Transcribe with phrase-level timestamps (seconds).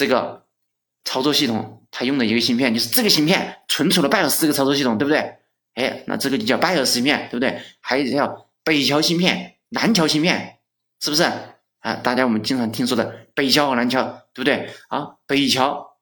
[0.00, 0.46] 这个
[1.04, 5.36] 操作系统它用的一个芯片，就是这个芯片存储了 BIOS 这个操作系统，对不对？
[5.74, 7.60] 哎，那这个就叫 BIOS 芯片，对不对？
[7.80, 10.60] 还有叫北桥芯片、南桥芯片，
[11.00, 11.22] 是不是
[11.80, 11.96] 啊？
[11.96, 14.70] 大家我们经常听说的北桥和南桥，对不对？
[14.88, 15.98] 啊，北桥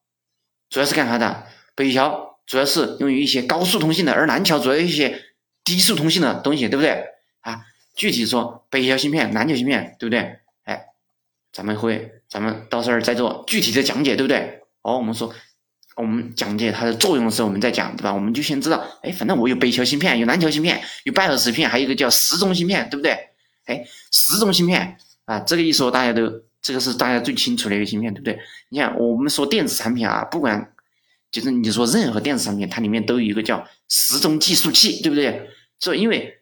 [0.69, 1.47] 主要是干啥的？
[1.75, 5.21] 北桥主要是用于一些高速通信的，而南桥主要一些
[5.65, 7.03] 低速通信的东西，对不对？
[7.41, 10.39] 啊，具体说北桥芯片、南桥芯片，对不对？
[10.63, 10.85] 哎，
[11.51, 14.61] 咱们会，咱们到时候再做具体的讲解，对不对？
[14.83, 15.33] 哦，我们说。
[15.95, 18.13] 我们讲解它的作用的时候，我们再讲，对吧？
[18.13, 23.11] 我们就先知道，哎，反正我有北桥芯片，有南桥芯片，有拜耳芯片，还有一个叫时钟芯片，对不对？
[23.65, 24.95] 哎，时钟芯片
[25.25, 26.31] 啊，这个一说大家都，
[26.61, 28.39] 这个是大家最清楚的一个芯片，对不对？
[28.69, 30.71] 你看我们说电子产品啊，不管
[31.31, 35.49] 就是你说任何电子产品，它里面都有一个叫时钟计数器，对不对？
[35.81, 36.39] 所以因为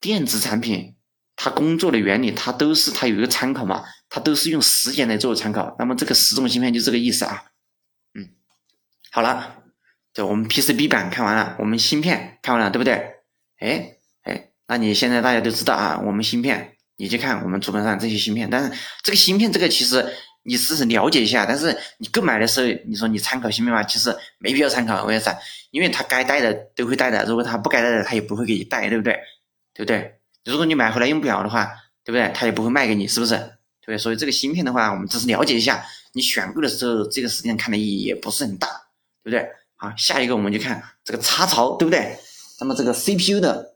[0.00, 0.94] 电子产品
[1.42, 5.74] 它工作的原理，它都是它有一个参考嘛，它都是用时间来做参考。
[5.78, 7.44] 那么这个时钟芯片就这个意思啊。
[8.12, 8.28] 嗯
[9.10, 9.56] 好了，
[10.12, 12.92] 就我们 PCB 板看完了，我们芯片看完了，对不对？
[13.58, 18.50] 哎哎，那你现在大家都知道啊，我们芯片，你去看我们主板上这些芯片。
[18.50, 20.06] 但是这个芯片这个其实
[20.42, 25.34] 你只是了解一下，但是你购买的时候，你说你参考芯片嘛，其实没必要参考，为啥？
[25.70, 29.18] 因为它该带的都会带的，如果它不该带的，它也不会给你带，对不对？
[29.72, 30.19] 对不对？
[30.44, 31.64] 如果你买回来用不了的话，
[32.04, 32.30] 对不对？
[32.34, 33.58] 它也不会卖给你，是不是？
[33.84, 33.98] 对？
[33.98, 38.68] 所以这个芯片的话，我们只是了解一下，你选购的时候，这个实际上看的意义也不是很大。
[39.22, 39.46] 对不对？
[39.76, 42.18] 好，下一个我们就看这个插槽，对不对？
[42.58, 43.74] 那么这个 CPU 的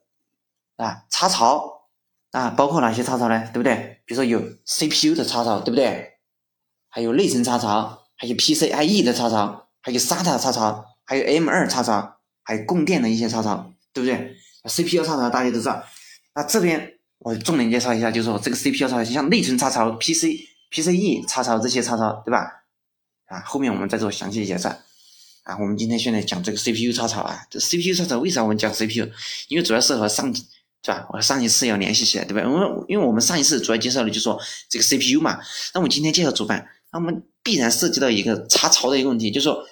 [0.77, 1.89] 啊插槽
[2.31, 3.51] 啊，包括哪些插槽呢？
[3.53, 4.01] 对不对？
[4.07, 6.15] 比如说有 CPU 的插槽，对不对？
[6.89, 15.85] 还有内存插槽，还有 PCIe 的插槽，还有 SATA 插槽，还有 M2 插槽，还有供电的一些插槽，对不对？CPU 插槽大家都知道。
[16.35, 20.27] 那这边我重点介绍一下，就是说这个 CPU 插槽，像内存插槽、PC、
[20.71, 22.65] PCE 插槽这些插槽，对吧？
[23.27, 24.69] 啊，后面我们再做详细介绍。
[25.45, 29.09] 啊，我们今天现在讲这个 CPU 插槽啊，这 CPU 插槽为啥我们讲 CPU？
[29.49, 30.43] 因为主要是和上是
[30.91, 31.07] 吧？
[31.11, 32.43] 和上一次要联系起来，对吧？
[32.43, 35.39] 因为因为我们上一次主要介绍的就是说这个 CPU 嘛，
[35.73, 39.65] 那我们今天介绍主板，那我们必然涉及到一个插槽的一个问题，就是说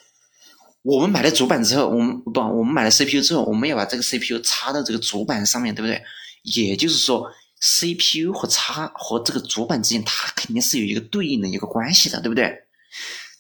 [0.83, 6.03] 我们买了主板之后，我们不，我们买了 CPU 之后，我们要把这个 CPU 插到这个主板上面对不对？
[6.43, 7.31] 也就是说
[7.61, 12.53] ，CPU 和插和这个主板之间，它肯定是有一个对应的一个关系的，对不对？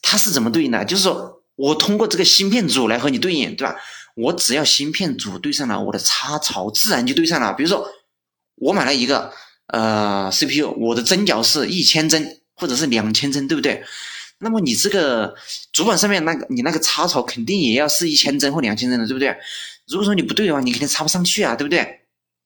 [0.00, 0.84] 它是怎么对应的？
[0.84, 1.40] 就是说。
[1.54, 3.76] 我通过这个芯片组来和你对应，对吧？
[4.16, 7.52] 我只要芯片组对上了，我的插槽自然就对上了。
[7.52, 7.86] 比如说，
[8.56, 9.30] 我买了一个
[9.66, 13.84] 呃 CPU，我的针脚是一千针或者是两千针，对不对？
[14.38, 15.34] 那么你这个
[15.72, 19.36] 主板上面那个你那个插槽肯定也要是一千针或两千针的，对不对？
[19.86, 22.00] 如果说你不对的话，你肯定插不上去啊，对不对？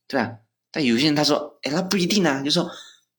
[0.08, 0.32] 对吧？
[0.70, 2.42] 但有些人他说，哎，那不一定呢。
[2.44, 2.70] 就说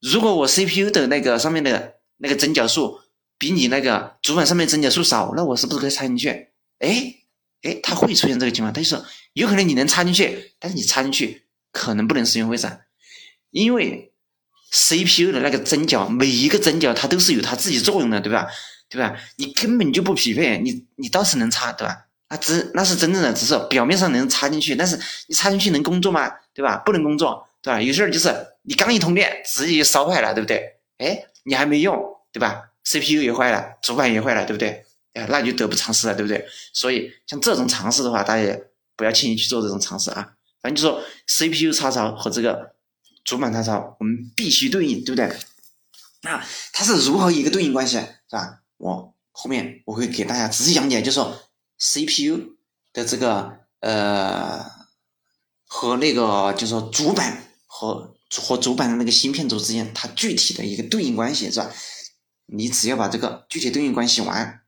[0.01, 2.99] 如果我 CPU 的那个上面的那个针脚数。
[3.39, 6.27] 比你那个主板上面针脚数少，那我是不是可以插进去？
[6.79, 7.13] 哎
[7.61, 8.99] 哎，它会出现这个情况，它就是
[9.33, 12.79] 有可能你能插进去，但是你插进去可能不能使用，为啥？
[13.51, 14.11] 因为
[14.71, 18.47] CPU 的那个针脚，每一个针脚它都是有它自己作用的，对吧？
[18.89, 19.15] 对吧？
[19.35, 22.07] 你根本就不匹配，你你倒是能插，对吧？
[22.29, 26.27] 那只那是真正的，只是表面上能插进去，但是你插进去能工作吗？
[26.57, 26.77] 对吧？
[26.83, 27.79] 不能工作，对吧？
[27.79, 30.79] 有些人就是你刚一通电，直接就烧坏了，对不对？
[30.97, 31.95] 哎，你还没用，
[32.31, 34.83] 对吧？CPU 也坏了，主板也坏了，对不对？
[35.13, 36.43] 哎，那就得不偿失了，对不对？
[36.73, 38.59] 所以像这种尝试的话，大家
[38.95, 40.33] 不要轻易去做这种尝试啊。
[40.59, 42.73] 反正就说 CPU 插槽和这个
[43.23, 45.31] 主板插槽，我们必须对应，对不对？
[46.23, 48.61] 那它是如何一个对应关系，是吧？
[48.77, 51.39] 我后面我会给大家仔细讲解，就说
[51.77, 52.55] CPU
[52.91, 54.65] 的这个呃
[55.67, 61.71] 和那个就说主板和和主板的那个芯片组之间，它具体的一个对应关系，是吧？
[62.47, 64.61] 你只要把这个具体对应关系完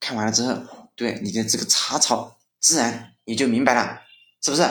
[0.00, 0.62] 看完了之后，
[0.94, 4.00] 对你的这个插槽自然也就明白了，
[4.42, 4.62] 是不是？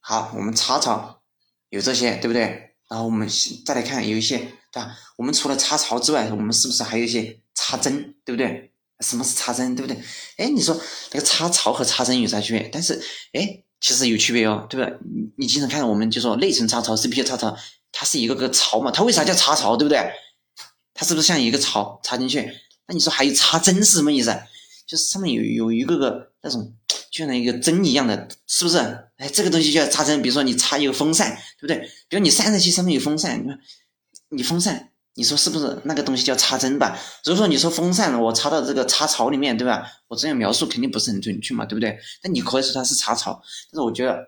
[0.00, 1.22] 好，我们插槽
[1.70, 2.74] 有这些，对不对？
[2.90, 3.26] 然后我们
[3.64, 4.94] 再来看有一些，对吧？
[5.16, 8.72] 我们除了插槽之外，我们是不是还有一些插针，对不对？
[9.00, 10.00] 什么是插针，对不对？
[10.36, 10.78] 哎，你说
[11.12, 12.68] 那个插槽和插针有啥区别？
[12.72, 13.02] 但是，
[13.32, 14.98] 哎，其实有区别哦，对不对？
[15.12, 17.54] 你你经常看到，我们就说内存插槽、CPU 插槽，
[17.90, 19.98] 它是一个个槽嘛，它为啥叫插槽，对不对？
[20.94, 22.50] 它是不是像一个槽插进去？
[22.86, 24.32] 那你说还有插针是什么意思？
[24.86, 26.72] 就是上面有有一个个那种
[27.10, 28.78] 就像一个针一样的，是不是？
[29.16, 30.22] 哎，这个东西叫插针。
[30.22, 31.78] 比如说你插一个风扇，对不对？
[32.08, 33.58] 比如你散热器上面有风扇，你说
[34.28, 36.98] 你风扇，你说是不是那个东西叫插针吧？
[37.24, 39.86] 如果说你说风扇我插到这个插槽里面，对吧？
[40.08, 41.98] 我这样描述肯定不是很准确嘛，对不对？
[42.22, 44.18] 那你可以说它是插槽，但是我觉得，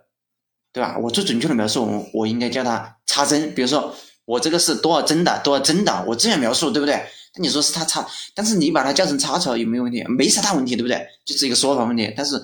[0.73, 0.99] 对吧？
[0.99, 3.55] 我最准确的描述，我我应该叫它插针。
[3.55, 3.95] 比如说。
[4.27, 6.95] 我这个是多少针的，多少针的，我这样描述，对不对？
[7.35, 10.03] 那你说是它插，但是你把它叫成插槽有没有问题？
[10.05, 11.07] 没啥大问题，对不对？
[11.27, 12.11] 就是一个说法问题。
[12.17, 12.43] 但是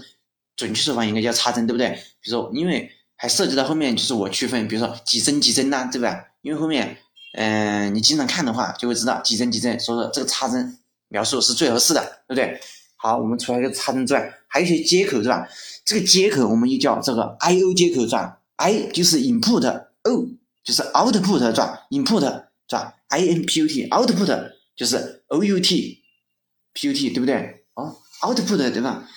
[0.57, 1.89] 准确说法应该叫插针，对不对？
[2.21, 6.23] 比如说，因为还涉及到后面就是我区分，比如说几针几针呐，对吧？
[6.43, 6.99] 因为后面，
[7.33, 10.79] 嗯，你经常看的话就会知道几针几针，所以说这个插针
[11.09, 12.61] 描述是最合适的，对不对？
[12.97, 15.49] 好，我们除了一个插针之外，还有一些接口，是吧？
[15.85, 20.29] 这个接口我们又叫这个 I/O 接口，是吧？I 就是 input，O
[20.63, 22.21] 就是 output，是吧？input
[22.69, 27.65] 是吧？I-N-P-U-T，output 就是 O-U-T，P-U-T 对不对？
[27.75, 29.09] 哦，output 对吧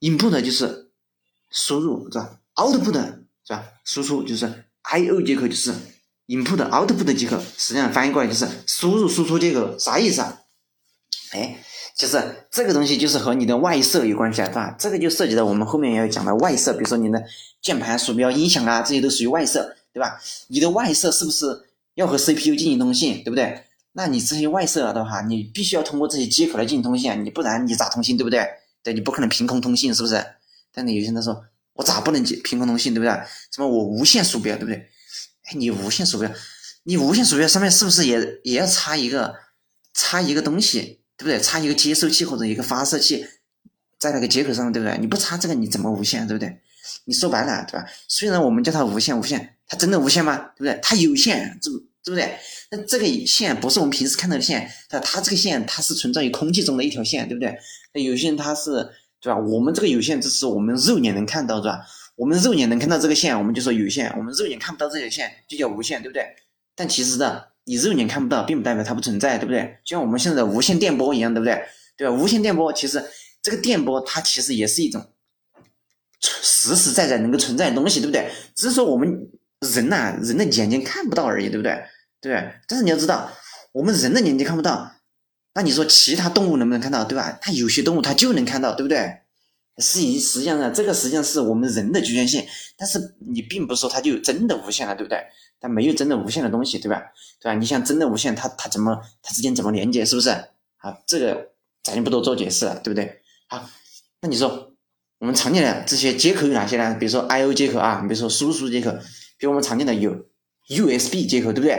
[0.00, 0.90] ？input 就是
[1.50, 2.92] 输入，是吧？output
[3.44, 3.64] 是吧？
[3.84, 5.72] 输出就是 I/O 接口，就是
[6.34, 10.42] input，output 的接口，实际上翻译过来就是输入输出接口，啥意思啊？
[11.32, 11.58] 哎。
[11.94, 14.74] 就是这个东西，就是和你的外设有关系啊，是吧？
[14.78, 17.22] 这个就涉及到我们后面要讲的外设，比如说你的
[17.60, 20.18] 键盘、鼠标、音响啊，这些都属于外设，对吧？
[20.48, 21.46] 你的外设是不是
[21.94, 23.64] 要和 CPU 进行通信，对不对？
[23.92, 28.48] 那你这些外设的话，你必须要通过这些接口来进行通信啊，你不然你咋通信，对不对？
[28.82, 30.24] 对，你不可能凭空通信，是不是？
[30.72, 31.44] 但是有些人说，
[31.74, 33.12] 我咋不能凭空通信，对不对？
[33.54, 34.88] 什么我无线鼠标，对不对？
[35.54, 36.30] 你无线鼠标，
[36.84, 39.34] 你无线鼠标上面是不是也也要插一个
[39.94, 41.00] 插一个东西？
[41.16, 41.38] 对不对？
[41.40, 43.24] 插一个接收器或者一个发射器，
[43.98, 44.98] 在那个接口上，对不对？
[44.98, 46.26] 你不插这个，你怎么无线？
[46.26, 46.60] 对不对？
[47.04, 47.86] 你说白了，对吧？
[48.08, 50.36] 虽然我们叫它无线，无线，它真的无线吗？
[50.56, 50.80] 对不对？
[50.82, 51.72] 它有线，对
[52.02, 52.36] 对不对？
[52.72, 57.56] 那这个线不是我们平时看到的线，它它这个线它是存在于空气中的一条线，对不对？
[57.94, 58.90] 那有线它是，
[59.20, 59.38] 对吧？
[59.38, 61.78] 我们这个有线只是我们肉眼能看到，对吧？
[62.22, 66.24] 我们肉眼能看到这个线，我们就说有线；我们肉眼看不到这条线，就叫无线，对不对？
[66.76, 67.50] 但其实的。
[67.64, 69.78] 你肉眼看不到，并不代表它不存在，对不对？
[69.84, 71.64] 就像我们现在的无线电波一样，对不对？
[71.96, 72.14] 对吧？
[72.14, 73.04] 无线电波其实
[73.40, 75.04] 这个电波它其实也是一种
[76.20, 78.30] 实实在在能够存在的东西，对不对？
[78.56, 79.28] 只是说我们
[79.60, 81.84] 人呐，人的眼睛看不到而已，对不对？
[82.20, 82.52] 对。
[82.68, 83.30] 但是你要知道，
[83.72, 84.94] 我们人的眼睛看不到，
[85.54, 87.38] 那你说其他动物能不能看到，对吧？
[87.40, 89.21] 它有些动物它就能看到，对不对？
[89.78, 92.44] 是以实际上呢，这个实际上是我们人的局限性，
[92.76, 95.18] 但是你并不是说它就真的无限了，对不对？
[95.60, 97.00] 它没有真的无限的东西，对吧？
[97.40, 97.54] 对吧？
[97.54, 100.30] 你像真的无限，它它怎么它之间怎么连接，是不是？
[100.76, 101.52] 好，这个
[101.82, 103.20] 咱就不多做解释了，对不对？
[103.48, 103.68] 好，
[104.20, 104.74] 那你说
[105.18, 106.96] 我们常见的这些接口有哪些呢？
[106.98, 108.90] 比如说 I/O 接口啊，比如说输入输出接口，
[109.38, 110.12] 比如我们常见的有
[110.68, 111.72] USB 接口，对不对？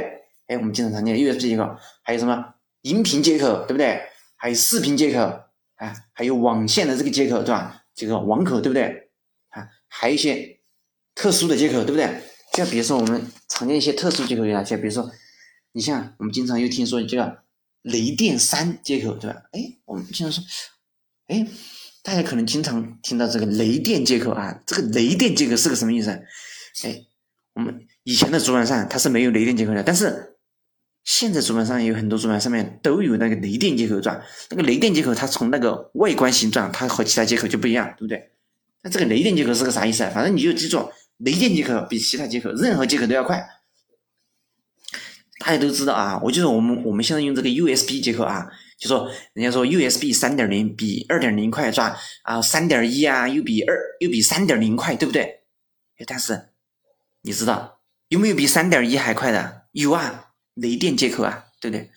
[0.47, 4.01] 哎，我们经常常见的 USB 接口，还有什么音频接口，对不对？
[4.37, 5.19] 还有视频接口，
[5.75, 7.82] 啊，还有网线的这个接口，对吧？
[7.95, 9.09] 这个网口，对不对？
[9.49, 10.59] 啊，还有一些
[11.15, 12.21] 特殊的接口，对不对？
[12.53, 14.77] 就比如说我们常见一些特殊接口有哪些？
[14.77, 15.11] 比如说，
[15.71, 17.43] 你像我们经常又听说叫
[17.81, 19.43] 雷电三接口，对吧？
[19.51, 20.43] 哎，我们经常说，
[21.27, 21.47] 哎，
[22.03, 26.09] 大家可能经常听到这个雷电接口啊，这个雷电接口是个什么意思？
[26.83, 27.05] 哎，
[27.53, 30.32] 我们以前的主板上它是没有雷电接口的，但是
[31.03, 34.21] 现在主板上有很多主板上面都有那个雷电接口，是吧？
[34.49, 38.31] 那个雷电接口它从那个外观形状，它和其他接口就不一样，对不对？
[38.81, 40.03] 那这个雷电接口是个啥意思？
[40.13, 40.91] 反正你就记住。
[41.17, 43.37] 雷电接口比其他接口任何接口都要快，
[45.39, 46.19] 大家都知道啊。
[46.23, 51.95] 我就说我们我们现在用这个 USB 接口啊，就说人家说 USB 三点零比二点零快是吧？
[52.23, 55.43] 啊，三点一啊又比二又比三点零快，对不对？
[56.05, 56.49] 但是
[57.21, 57.79] 你知道
[58.09, 59.67] 有没有比三点一还快的？
[59.71, 61.89] 有啊，雷电接口啊，对不对？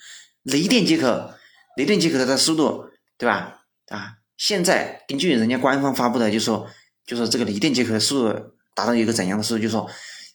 [0.43, 1.33] 雷电接口，
[1.77, 3.63] 雷电接口它的速度对吧？
[3.89, 6.69] 啊，现在根据人家官方发布的，就说
[7.07, 8.53] 就说这个雷电接口的速度。
[8.77, 9.63] 达到一个怎样的速度？
[9.63, 9.91] 就说，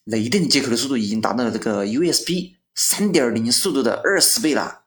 [0.06, 4.86] 雷电接口的速度已经达到了这个 USB 三点零速度的二十倍了，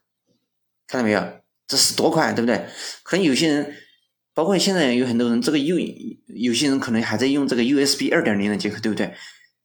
[0.89, 1.25] 看到没有？
[1.69, 2.67] 这是多快，对不对？
[3.05, 3.77] 可能有些人，
[4.35, 5.79] 包括现在有很多人，这个用
[6.27, 9.15] 有些人可能还在用这个 USB 二点零的接口，对不对？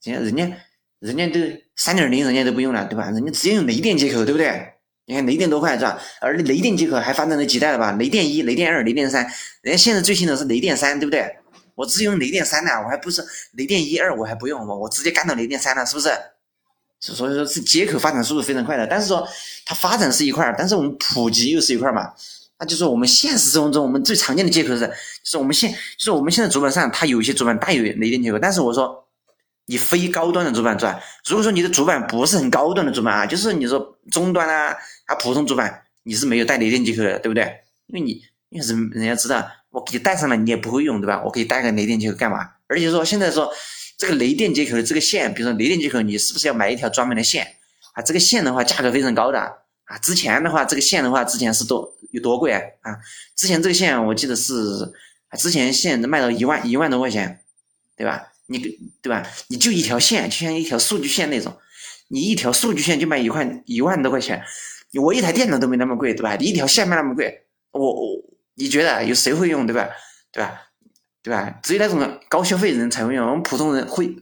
[0.03, 0.57] 人家人家
[0.99, 1.39] 人家都
[1.75, 3.09] 三点零，人家都不用了，对吧？
[3.09, 4.73] 人家直接用雷电接口，对不对？
[5.05, 5.99] 你看雷电多快，是吧？
[6.21, 7.93] 而雷电接口还发展了几代了吧？
[7.93, 9.23] 雷电一、雷电二、雷电三，
[9.61, 11.37] 人家现在最新的是雷电三，对不对？
[11.75, 16.09] 我只用雷电三呢，我还不是雷电一二，我还不用我，我直接干到雷电三了，是不是？
[16.99, 18.85] 所以说，是接口发展速度非常快的。
[18.85, 19.25] 但是说
[19.65, 22.11] 它发展是一块儿，但是我们普及又是一块儿嘛。
[22.59, 24.91] 那就是我们现实生活中我们最常见的接口是，就
[25.23, 29.07] 是我们现就是我们现在主板上它有一些主板带有雷电接口，但是我说
[29.69, 30.99] 你非高端的主板转？
[31.27, 37.43] 如果说你的主板不是很高端的主板啊，就是你说中端啊啊普通主板，你是没有带雷电接口的，对不对？
[37.85, 39.49] 因为你因为人人家知道。
[39.71, 41.21] 我给你带上了，你也不会用，对吧？
[41.23, 42.39] 我可以带个雷电接口干嘛？
[42.65, 43.53] 而且说现在说
[43.99, 47.45] 这个雷电接口的这个线，比如说雷电接口，你是不是要买一条专门的线
[47.93, 48.01] 啊？
[48.01, 49.95] 这个线的话，价格非常高的啊。
[50.01, 52.59] 之前的话，这个线的话，之前是多有多贵啊？
[52.81, 52.97] 啊，
[53.35, 54.91] 之前这个线我记得是，
[55.37, 57.41] 之前线卖到一万一万多块钱，
[57.95, 58.29] 对吧？
[58.49, 58.59] 你
[59.01, 59.25] 对吧？
[59.47, 61.55] 你就一条线，就像一条数据线那种，
[62.09, 64.43] 你一条数据线就卖一块一万多块钱。
[64.99, 66.35] 我一台电脑都没那么贵，对吧？
[66.35, 68.07] 你一条线卖那么贵，我我
[68.55, 69.87] 你觉得有谁会用，对吧？
[70.31, 70.61] 对吧？
[71.21, 71.59] 对吧？
[71.61, 74.15] 只有那种高消费人才会用，我们普通人会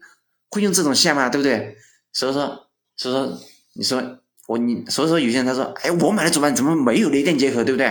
[0.49, 1.29] 会用这种线吗？
[1.29, 1.77] 对不对？
[2.11, 2.67] 所以说，
[2.97, 3.39] 所以说，
[3.75, 7.85] 你说我你，所以说有些人他说，哎，我买的主板怎么没有雷电接口，对不对？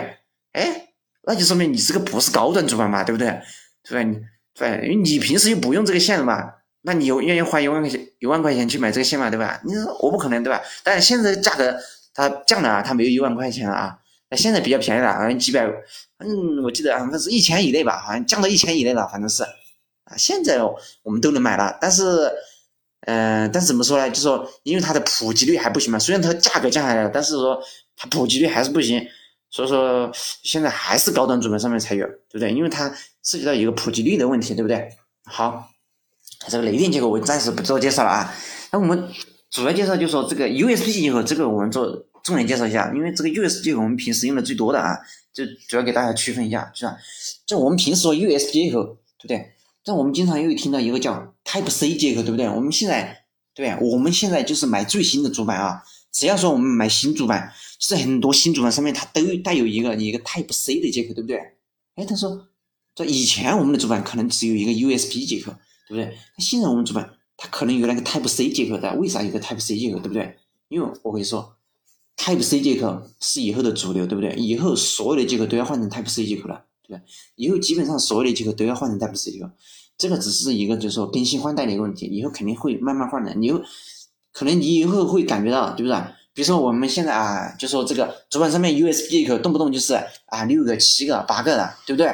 [0.53, 0.89] 哎，
[1.27, 3.41] 那就说明你这个不是高端主板嘛，对不对？
[3.89, 4.03] 对吧？
[4.03, 4.19] 你
[4.57, 9.61] 对，因为你平时又不用这个线嘛，那你有愿意花一万块钱一万块钱去买这个线嘛，对吧？
[9.65, 10.61] 你说我不可能，对吧？
[10.83, 11.77] 但是现在价格
[12.15, 13.99] 它降了啊，它没有一万块钱了啊，
[14.31, 15.65] 那现在比较便宜了，好像几百，
[16.19, 20.63] 嗯，我记得好像是一千以内吧，好像降到一千以内了，反正是啊，现在
[21.03, 22.33] 我们都能买了，但是。
[23.09, 24.11] 嗯，但是怎么说呢？
[24.11, 27.63] 就说因为它的普及率还不行嘛，虽然它价格降下来了，但是说
[27.95, 29.01] 它普及率还是不行，
[29.57, 30.11] 所以说
[30.43, 32.53] 现在还是高端主板上面才有，对不对？
[32.53, 34.87] 因为它涉及到一个普及率的问题，对不对？
[35.25, 35.71] 好，
[36.47, 38.35] 这个雷电接口我暂时不做介绍了啊。
[38.71, 39.09] 那我们
[39.51, 41.87] 主要介绍就说这个 USB 接口，这个我们做
[42.23, 44.95] 重点介绍一下，因为这个 USB 接口我们平时用的最多的啊，
[45.33, 46.95] 就主要给大家区分一下，是吧？
[47.47, 48.85] 就我们平时说 USB 接口，
[49.17, 49.53] 对不对？
[49.83, 52.47] 但我们经常又听到一个叫 Type C 接口，对不对？
[52.47, 55.83] 我们现在对，我们现在就是买最新的主板啊。
[56.13, 61.39] 只要说我们买新主板，是很多新主板上面它都带有一个一个 Type C 的接口，对不对？
[61.95, 62.49] 哎，他说
[62.95, 65.53] 这以前我们的主板可能只有一个 USB 接口，
[65.89, 66.17] 对不对？
[66.37, 70.37] 那现在我们主板它可能有那个 Type C 接口的，为啥有个 Type C 接口，对不对？
[70.69, 71.57] 因为我跟你说
[72.17, 74.35] ，Type C 接口是以后的主流，对不对？
[74.37, 76.65] 以后所有的接口都要换成 Type C 接口了。
[76.89, 79.51] 对不对，以后基本上所有的接口都要换成 Type C 接口，
[79.99, 83.35] 这个只是一个就是说更新换代的一个问题，以后肯定会慢慢换的。
[83.35, 83.63] 你有
[84.33, 86.01] 可能你以后会感觉到，对不对？
[86.37, 89.95] 比如说我们现在啊，就说这个主板上面 USB 接口动不动就是
[90.27, 92.13] 啊六个、七个、八个的，对不对？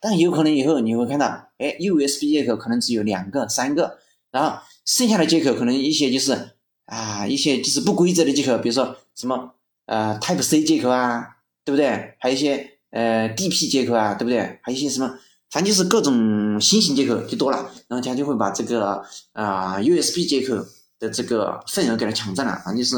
[0.00, 1.26] 但有可能以后你会看到，
[1.58, 3.98] 哎，USB 接口可能只有两个、三个，
[4.30, 6.52] 然后剩下的接口可能一些就是
[6.86, 9.52] 啊一些就是不规则的接口，比如说什么
[9.84, 12.14] 呃 Type C 接口啊，对不对？
[12.18, 12.74] 还有一些。
[12.90, 14.40] 呃，DP 接口啊，对不对？
[14.62, 15.18] 还有一些什么，
[15.50, 20.54] 反正就是各种新型接口就多了，然后它就会把这个啊 USB 接口
[20.98, 22.96] 的这个份额给它抢占了，反正就是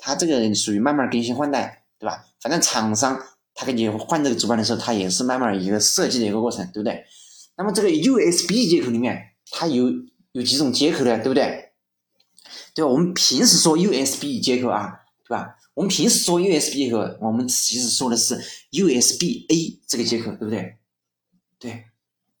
[0.00, 2.24] 它这个属于慢慢更新换代，对吧？
[2.40, 3.20] 反正厂商
[3.54, 7.04] 他给你换这个主板的时候，它也是慢慢一个设计的一个过程，对不对？
[7.56, 9.92] 那么这个 USB 接口里面，它有
[10.32, 11.72] 有几种接口的，对不对？
[12.74, 12.90] 对吧？
[12.90, 15.56] 我们平时说 USB 接口啊，对吧？
[15.74, 18.40] 我们平时说 USB 接口，我们其实说的是
[18.70, 20.76] USB A 这个接口，对不对？
[21.58, 21.84] 对。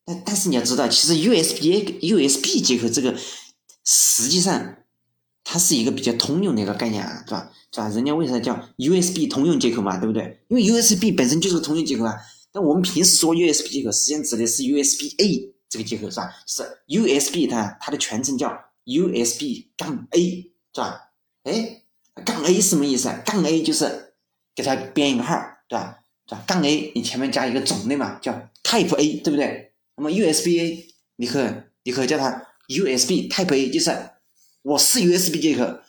[0.04, 3.14] 但但是你要知道，其实 USB USB 接口这个
[3.84, 4.76] 实际上
[5.52, 7.50] 它是一个比较通用的一个概念啊，对吧？
[7.72, 7.88] 是吧？
[7.88, 10.38] 人家为啥叫 USB 通用接口嘛，对不对？
[10.46, 12.14] 因为 USB 本身就是个通用接口啊。
[12.52, 16.30] 但我们平时说 USB 接口，实际上指的是 USB A 这个接口，是吧？
[16.46, 18.48] 是 USB 它它的全称叫
[18.84, 21.10] USB 杠 A，是吧？
[21.42, 21.82] 哎。
[22.24, 23.20] 杠 A 什么意思啊？
[23.26, 24.12] 杠 A 就是
[24.54, 25.36] 给它编一个号，
[25.68, 25.98] 对吧？
[26.28, 26.44] 是吧？
[26.46, 29.72] 杠 A 你前面加一个种类嘛，叫 Type A，对不对？
[29.96, 31.48] 那么 USB A 你可以
[31.82, 32.30] 你可以叫它
[32.68, 33.90] USB Type A，就是
[34.62, 35.80] 我是 USB 接口，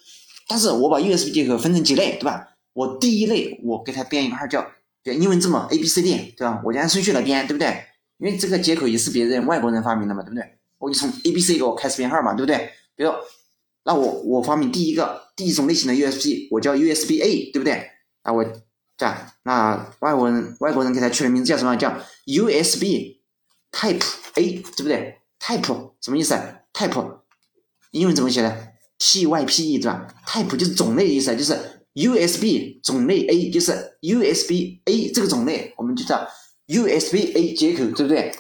[0.48, 2.56] 但是我把 USB 接口分成几类，对吧？
[2.74, 4.66] 我第一类我给它编一个号叫
[5.04, 6.62] 英文字母 A B C D，对吧？
[6.64, 7.86] 我就按顺序来编，对不对？
[8.18, 10.44] 因为这个接口也是别人外国人发明的嘛，对不对？
[10.78, 12.72] 我就从 A B C 给我开始编号嘛，对不对？
[12.96, 13.12] 比如。
[13.84, 17.90] 那我我发明第一个第一种类型的 USB，我叫 USB A，对不对？
[18.22, 18.44] 啊，我
[18.96, 21.76] 这样，那外国人外国人给他取的名字叫什么？
[21.76, 21.90] 叫
[22.28, 23.18] USB
[23.72, 26.36] Type A，对不对？Type 什么意思
[26.72, 27.21] ？Type
[27.92, 31.58] 英文怎么写的？T Y P E 对吧？Type 就是种类的意思，就是
[31.94, 33.72] USB 种类 A，就是
[34.02, 36.28] USB A 这个种类，我们就叫
[36.68, 38.34] USB A 接口，对不对？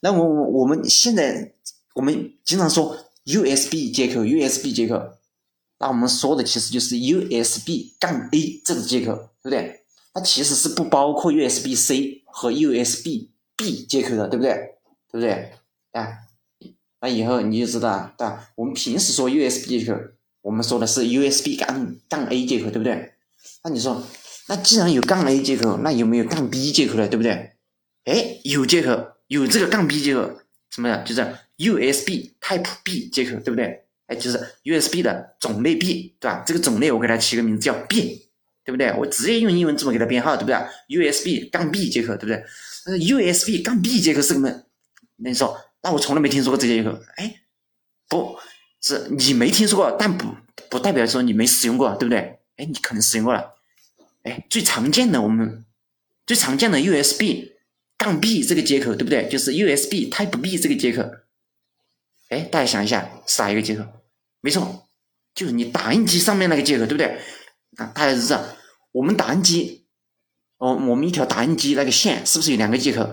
[0.00, 1.54] 那我我我们现在
[1.94, 2.96] 我们经常说。
[3.26, 5.00] USB 接口，USB 接口，
[5.78, 9.80] 那我们说的其实就是 USB 杠 A 这个接口，对不对？
[10.12, 14.52] 它其实是不包括 USB C 和 USB B 接口的，对不对？
[15.10, 15.52] 对不对？
[15.92, 16.18] 啊，
[17.04, 18.48] 那以后你就知道，对吧？
[18.54, 20.00] 我们平时说 USB 接口，
[20.40, 23.12] 我们说的是 USB 杠杠 A 接口，对不对？
[23.62, 24.02] 那你说，
[24.48, 27.06] 那既然有杠 A 接口，那有没有杠 B 接口呢？
[27.06, 27.50] 对不对？
[28.06, 31.04] 哎，有接口，有这个杠 B 接口，什么呀？
[31.06, 31.36] 就是。
[31.56, 33.84] USB Type B 接口对不对？
[34.06, 36.42] 哎，就是 USB 的种类 B 对吧？
[36.44, 38.26] 这个种类我给它起个名字叫 B，
[38.64, 38.92] 对不对？
[38.94, 40.56] 我直接用英文字母给它编号，对不对
[40.88, 42.42] ？USB 杠 B 接口对不对？
[42.86, 44.48] 那 USB 杠 B 接口是什么？
[45.18, 46.98] 那你说，那我从来没听说过这些接口。
[47.16, 47.42] 哎，
[48.08, 48.38] 不
[48.80, 50.34] 是你没听说过，但不
[50.70, 52.40] 不代表说你没使用过，对不对？
[52.56, 53.54] 哎，你可能使用过了。
[54.22, 55.64] 哎，最常见的我们
[56.26, 57.52] 最常见的 USB
[57.98, 59.28] 杠 B 这个接口对不对？
[59.28, 61.02] 就是 USB Type B 这个接口。
[62.30, 63.84] 哎，大家想一下，是哪一个接口？
[64.40, 64.88] 没错，
[65.34, 67.20] 就是你打印机上面那个接口，对不对？
[67.76, 68.42] 啊，大家知道，
[68.92, 69.84] 我们打印机，
[70.56, 73.10] 哦，我们一条打印机那个线是不是有两个接口？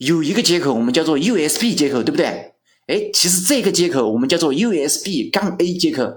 [0.00, 2.54] 有一个接口我们叫做 USB 接口，对不对？
[2.86, 6.10] 哎，其实这个接口我们叫做 USB 杠 A 接口。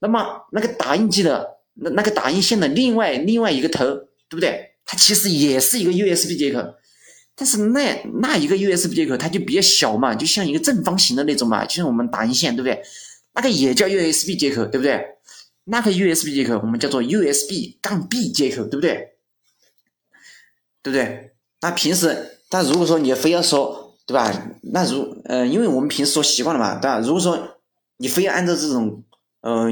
[0.00, 3.86] 那么那个打印机的那那个打印线的另外另外一个头，
[4.28, 4.72] 对不对？
[4.84, 6.60] 它其实也是一个 USB 接口，
[7.34, 12.82] 但是那那一个 USB 接口它就比较小嘛，就像一个正方形的那种嘛，就像我们打印线，对不对？
[13.34, 15.02] 那个也叫 USB 接口，对不对？
[15.64, 19.14] 那个 USB 接口我们叫做 USB 杠 B 接口，对不对？
[20.82, 21.30] 对不对？
[21.62, 24.32] 那平时，但如果说你非要说，对吧？
[24.72, 27.00] 那如，呃，因为我们平时说习惯了嘛，对吧？
[27.00, 27.58] 如果说
[27.96, 29.02] 你非要按照这种，
[29.40, 29.66] 呃，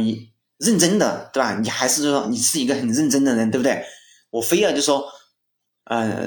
[0.59, 1.57] 认真的，对吧？
[1.61, 3.85] 你还是说你是一个很认真的人，对不对？
[4.31, 5.07] 我非要就说，
[5.85, 6.27] 呃，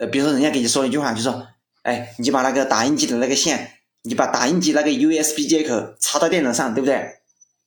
[0.00, 1.46] 呃，比如说人家给你说一句话，就说，
[1.84, 3.70] 哎，你就把那个打印机的那个线，
[4.02, 6.94] 你把打印机那个 USB 接口插到电脑上，对不对？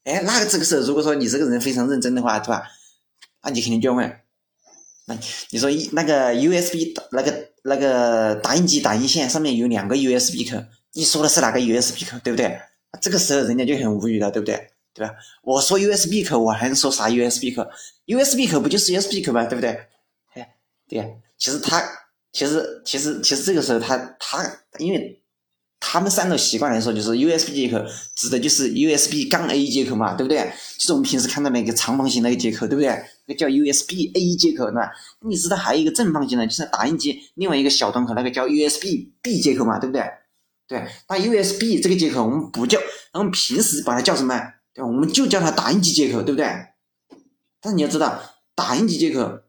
[0.04, 2.64] 哎，那个这个时候，如果说你这个人非常认真的话，对吧？
[3.44, 4.20] 那你肯定就要问，
[5.10, 5.18] 那
[5.50, 10.64] 你说一那个 USB 那个那个打印机打印线上面有两个 USB 口，
[10.94, 12.58] 你说的是哪个 USB 口，对不对？
[13.02, 14.56] 这个时候人家就很无语了，对不对？
[14.94, 15.14] 对吧？
[15.44, 17.66] 我说 USB 口，我还能说啥 USB 口
[18.06, 19.46] ？USB 口不就是 USB 口吗？
[19.46, 19.70] 对不对？
[20.34, 20.56] 哎，
[20.88, 21.06] 对呀，
[21.38, 21.84] 其实他
[22.32, 24.46] 其实其实其实这个时候他他
[24.78, 25.19] 因为。
[25.80, 27.84] 他们三个习惯来说，就是 USB 接口
[28.16, 30.40] 指的就是 USB 杠 A 接口嘛，对不对？
[30.78, 33.02] 就是我们平时看到那个长方形那个接口，对不对？
[33.26, 34.92] 那叫 USB A 接口，对吧？
[35.22, 40.04] 你知道还有一个正方形的，就是打印机另外一个小端口，那个叫 USB B 接口嘛，对不对？
[40.68, 42.78] 对，那 USB 这个接口我们不叫，
[43.14, 44.38] 我们平时把它叫什么？
[44.74, 44.84] 对？
[44.84, 46.46] 我们就叫它打印机接口，对不对？
[47.62, 48.22] 但是你要知道，
[48.54, 49.40] 打印机接口。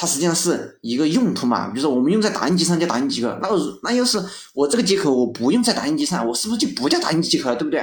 [0.00, 3.48] 它实际上是一个用途嘛，比如说我们用在打印机上叫打印机接口，那
[3.82, 4.16] 那要是
[4.54, 7.82] 我这个接口我不用在打印机上，我是不是就不叫打印机接口了，对不对？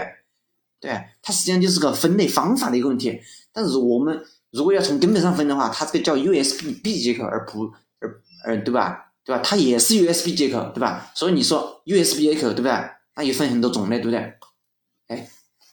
[0.79, 3.19] 对，它实际上就是个分类方法的一个问题。
[3.51, 4.17] 但是我们
[4.51, 7.69] 如果要从根本上分的话，它这个叫 USB B 接口，而不
[7.99, 9.11] 而而对吧？
[9.25, 9.41] 对吧？
[9.43, 11.11] 它也是 USB 接口，对吧？
[11.15, 12.71] 所以你说 USB 接口，对不对？
[13.17, 14.19] 那也分很多种类，对不对？
[15.07, 15.29] 哎，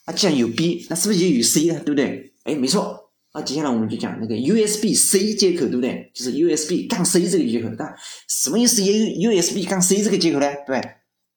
[0.07, 1.79] 那既然有 B，那是不是也有 C 呢？
[1.85, 2.33] 对不对？
[2.43, 3.02] 哎，没错。
[3.35, 6.11] 那接下来我们就讲那个 USB C 接口，对不对？
[6.13, 7.69] 就是 USB 杠 C 这个接口。
[7.79, 7.95] 那
[8.27, 10.47] 什么意思？U USB 杠 C 这个接口呢？
[10.67, 10.79] 对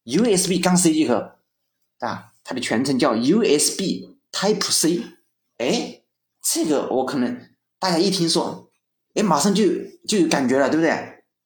[0.05, 1.15] ，USB 杠 C 接口
[2.01, 5.05] 啊，它的全称叫 USB Type C。
[5.57, 6.03] 哎，
[6.43, 7.41] 这个我可能
[7.79, 8.71] 大家一听说，
[9.15, 9.65] 哎，马上就
[10.07, 10.91] 就有感觉了，对不对？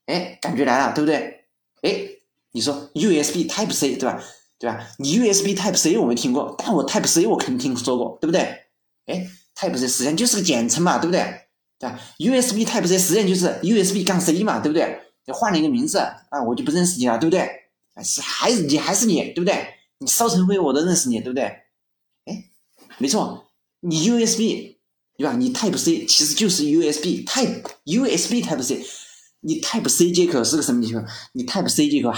[0.06, 1.44] 哎，感觉来了，对不对？
[1.82, 2.08] 哎，
[2.50, 4.20] 你说 USB Type C 对吧？
[4.58, 4.84] 对吧？
[4.98, 8.40] 你 USB Type C 我没听过，但我 Type C 我肯定听说过，对不对？
[9.06, 9.30] 哎。
[9.60, 11.20] Type C 实际上就是个简称嘛，对不对？
[11.78, 14.98] 对吧？USB Type C 实际上就是 USB 杠 C 嘛，对不对？
[15.26, 17.46] 就换了一个名字啊，我就不认识你了，对不对？
[18.02, 19.66] 是还是你还是你，对不对？
[19.98, 21.44] 你烧成灰我都认识你，对不对？
[22.24, 22.44] 哎，
[22.96, 24.76] 没错，你 USB
[25.18, 25.34] 对吧？
[25.36, 28.82] 你 Type C 其实就是 USB Type USB Type C，
[29.40, 31.04] 你 Type C 接口是个什么接口？
[31.32, 32.10] 你 Type C 接口。